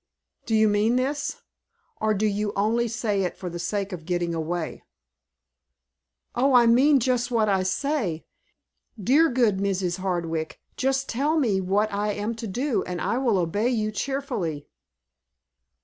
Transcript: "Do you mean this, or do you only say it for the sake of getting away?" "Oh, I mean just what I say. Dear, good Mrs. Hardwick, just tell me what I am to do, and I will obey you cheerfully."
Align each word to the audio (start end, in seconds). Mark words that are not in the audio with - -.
"Do 0.47 0.55
you 0.55 0.67
mean 0.67 0.95
this, 0.95 1.43
or 1.97 2.15
do 2.15 2.25
you 2.25 2.53
only 2.55 2.87
say 2.87 3.21
it 3.21 3.37
for 3.37 3.51
the 3.51 3.59
sake 3.59 3.93
of 3.93 4.07
getting 4.07 4.33
away?" 4.33 4.81
"Oh, 6.33 6.55
I 6.55 6.65
mean 6.65 6.99
just 6.99 7.29
what 7.29 7.47
I 7.47 7.61
say. 7.61 8.25
Dear, 8.99 9.29
good 9.29 9.57
Mrs. 9.59 9.99
Hardwick, 9.99 10.59
just 10.75 11.07
tell 11.07 11.37
me 11.37 11.61
what 11.61 11.93
I 11.93 12.13
am 12.13 12.33
to 12.37 12.47
do, 12.47 12.81
and 12.85 12.99
I 12.99 13.19
will 13.19 13.37
obey 13.37 13.69
you 13.69 13.91
cheerfully." 13.91 14.65